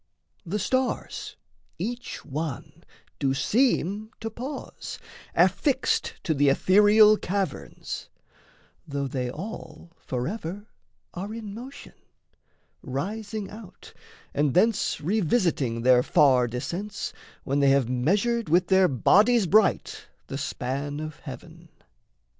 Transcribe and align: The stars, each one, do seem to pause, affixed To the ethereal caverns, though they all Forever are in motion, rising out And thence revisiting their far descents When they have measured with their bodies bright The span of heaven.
The 0.47 0.57
stars, 0.57 1.35
each 1.77 2.25
one, 2.25 2.83
do 3.19 3.35
seem 3.35 4.09
to 4.19 4.31
pause, 4.31 4.97
affixed 5.35 6.15
To 6.23 6.33
the 6.33 6.49
ethereal 6.49 7.17
caverns, 7.17 8.09
though 8.87 9.07
they 9.07 9.29
all 9.29 9.91
Forever 9.99 10.65
are 11.13 11.35
in 11.35 11.53
motion, 11.53 11.93
rising 12.81 13.51
out 13.51 13.93
And 14.33 14.55
thence 14.55 14.99
revisiting 14.99 15.83
their 15.83 16.01
far 16.01 16.47
descents 16.47 17.13
When 17.43 17.59
they 17.59 17.69
have 17.69 17.87
measured 17.87 18.49
with 18.49 18.69
their 18.69 18.87
bodies 18.87 19.45
bright 19.45 20.07
The 20.25 20.37
span 20.39 20.99
of 20.99 21.19
heaven. 21.19 21.69